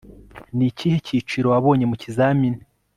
ni 0.55 0.65
ikihe 0.69 0.97
cyiciro 1.05 1.47
wabonye 1.53 1.85
mu 1.91 1.95
kizamini 2.01 2.59